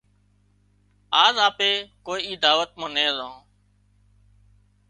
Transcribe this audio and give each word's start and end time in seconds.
آ 1.23 1.25
اپي 1.47 1.71
ڪوئي 2.05 2.21
اي 2.27 2.33
دعوت 2.43 2.71
مان 2.79 2.89
نين 2.95 3.11
زان 3.17 3.33